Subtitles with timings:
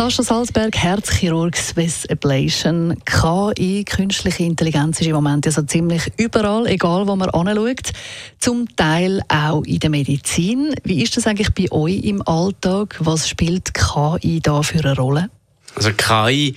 [0.00, 2.96] Sascha Salzberg, Herzchirurg Swiss Ablation.
[3.04, 7.92] KI, künstliche Intelligenz, ist im Moment ja so ziemlich überall, egal wo man anschaut.
[8.38, 10.74] Zum Teil auch in der Medizin.
[10.84, 12.96] Wie ist das eigentlich bei euch im Alltag?
[13.00, 15.28] Was spielt KI da für eine Rolle?
[15.74, 16.56] Also KI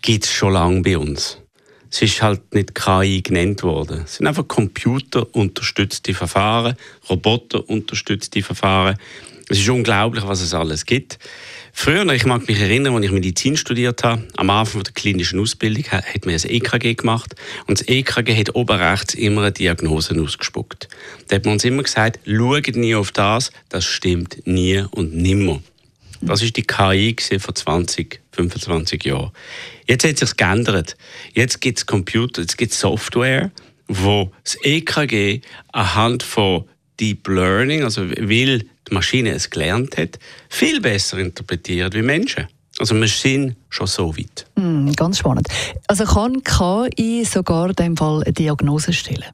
[0.00, 1.38] gibt es schon lange bei uns.
[1.90, 4.02] Es ist halt nicht KI genannt worden.
[4.04, 6.76] Es sind einfach computerunterstützte Verfahren,
[7.10, 8.96] roboterunterstützte Verfahren.
[9.48, 11.18] Es ist unglaublich, was es alles gibt.
[11.72, 15.84] Früher, ich mag mich erinnern, als ich Medizin studiert habe, am Anfang der klinischen Ausbildung
[15.90, 17.34] hat man ein EKG gemacht
[17.66, 20.88] und das EKG hat oben rechts immer eine Diagnose ausgespuckt.
[21.28, 25.60] Da hat man uns immer gesagt, schaut nie auf das, das stimmt nie und nimmer.
[26.22, 29.32] Das ist die KI vor 20, 25 Jahren.
[29.86, 30.96] Jetzt hat sich geändert.
[31.34, 33.50] Jetzt gibt es Computer, jetzt gibt es Software,
[33.88, 36.64] wo das EKG anhand von
[36.98, 40.18] Deep Learning, also weil die Maschine es gelernt hat,
[40.48, 42.48] viel besser interpretiert wie Menschen.
[42.78, 44.46] Also wir sind schon so weit.
[44.56, 45.48] Mm, ganz spannend.
[45.86, 49.30] Also kann KI sogar in dem Fall eine Diagnose stellen?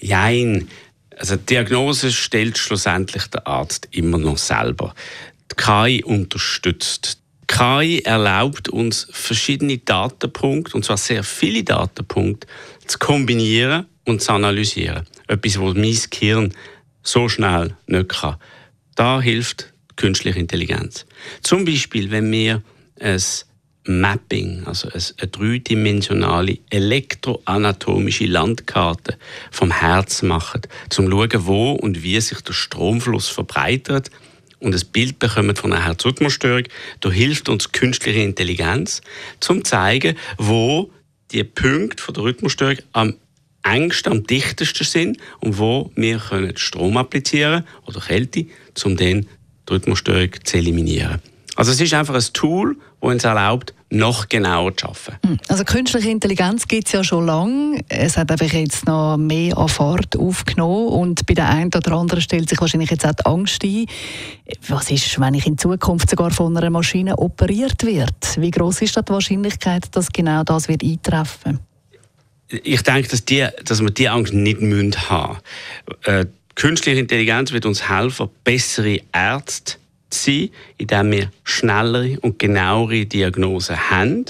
[0.00, 0.68] Nein.
[1.16, 4.94] Also die Diagnose stellt schlussendlich der Arzt immer noch selber.
[5.50, 7.18] Die KI unterstützt.
[7.42, 12.46] Die KI erlaubt uns verschiedene Datenpunkte, und zwar sehr viele Datenpunkte,
[12.86, 15.06] zu kombinieren und zu analysieren.
[15.26, 16.54] Etwas, was mein Gehirn
[17.02, 18.36] so schnell nicht kann.
[18.94, 21.06] Da hilft künstliche Intelligenz.
[21.42, 22.62] Zum Beispiel, wenn wir
[23.00, 23.22] ein
[23.84, 29.16] Mapping, also eine dreidimensionale elektroanatomische Landkarte
[29.50, 34.10] vom Herz machen, zum zu schauen, wo und wie sich der Stromfluss verbreitert
[34.60, 36.64] und ein Bild bekommen von einer Herzrhythmusstörung,
[37.00, 39.00] da hilft uns künstliche Intelligenz,
[39.40, 40.90] zum zu zeigen, wo
[41.32, 43.14] die Punkte von der Rhythmusstörung am
[43.72, 48.46] engsten, am dichtesten sind und wo wir können Strom applizieren oder Kälte,
[48.84, 49.26] um dann
[49.68, 51.20] die Rhythmusstörung zu eliminieren.
[51.56, 55.18] Also es ist einfach ein Tool, das uns erlaubt, noch genauer zu arbeiten.
[55.26, 55.38] Hm.
[55.48, 57.80] Also künstliche Intelligenz gibt es ja schon lange.
[57.88, 62.20] Es hat einfach jetzt noch mehr an Fahrt aufgenommen und bei der einen oder anderen
[62.20, 63.86] stellt sich wahrscheinlich jetzt auch die Angst ein.
[64.68, 68.14] Was ist, wenn ich in Zukunft sogar von einer Maschine operiert werde?
[68.36, 71.62] Wie groß ist da die Wahrscheinlichkeit, dass genau das wird eintreffen wird?
[72.50, 75.38] Ich denke, dass, die, dass wir diese Angst nicht müssen haben.
[76.04, 76.26] Äh,
[76.58, 79.76] Künstliche Intelligenz wird uns helfen, bessere Ärzte
[80.10, 84.24] sein, indem wir schnellere und genauere Diagnosen haben.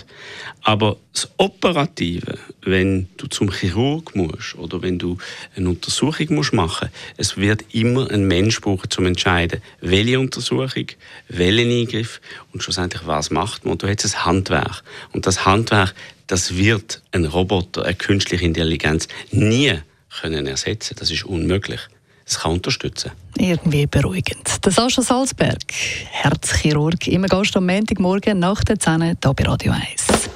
[0.63, 5.17] Aber das Operative, wenn du zum Chirurg musst oder wenn du
[5.57, 10.21] eine Untersuchung musst machen musst, es wird immer ein Mensch brauchen, um zu entscheiden, welche
[10.21, 10.87] Untersuchung,
[11.29, 12.21] welchen Eingriff
[12.53, 13.73] und schlussendlich was macht man.
[13.73, 14.83] Und du hast ein Handwerk.
[15.13, 15.95] Und das Handwerk,
[16.27, 19.79] das wird ein Roboter, eine künstliche Intelligenz nie
[20.21, 20.97] können ersetzen.
[20.99, 21.81] Das ist unmöglich.
[22.29, 23.13] Es kann unterstützen.
[23.39, 24.65] Irgendwie beruhigend.
[24.65, 25.63] Der Sascha Salzberg,
[26.11, 30.29] Herzchirurg, immer Gast am Montagmorgen nach der 10 hier bei Radio 1.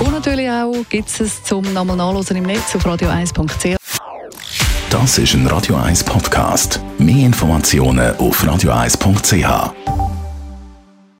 [0.00, 3.76] Und natürlich auch gibt es zum nochmal nachlesen im Netz auf radio1.ch.
[4.88, 6.80] Das ist ein Radio 1 Podcast.
[6.98, 10.09] Mehr Informationen auf radio1.ch.